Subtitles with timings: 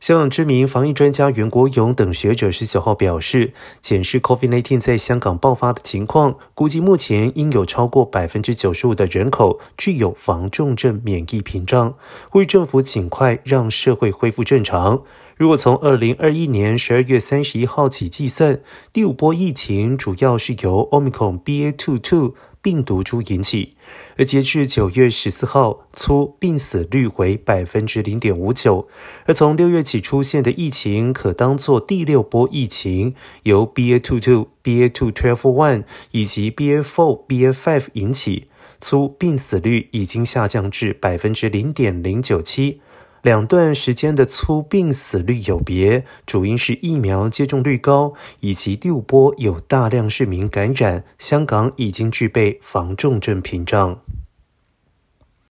[0.00, 3.52] 香港知名防疫专家袁国勇等学者十九号表示，
[3.82, 11.94] 检视 COVID-19 在香港爆发的情况，估计目前应有超过百分之九十五的人口具有防重症免疫屏障，
[12.30, 15.02] 呼吁政府尽快让社会恢复正常。
[15.36, 18.58] 如果从二零二一年十二月三十一号起计算，
[18.94, 22.32] 第五波疫情主要是由 Omicron BA.2.2。
[22.62, 23.70] 病毒株引起，
[24.16, 28.88] 而截至九月十四号，粗病死率为百分之零点五九。
[29.24, 38.46] 而从六月起出现的疫情，可当作第六波疫情，由 BA two two、BA two twelve one 以及 BA four、BA five 引起，
[38.80, 42.82] 粗病死率已经下降至百分之零点零九七。
[43.22, 51.04] 两段时间的粗病死率有别，主因是疫苗接种率高，以及六波有大量市民感染。
[51.18, 54.00] 香港已经具备防重症屏障。